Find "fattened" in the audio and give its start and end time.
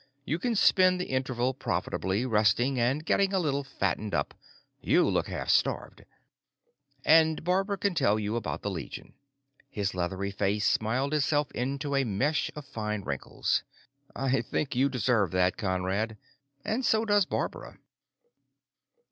3.63-4.15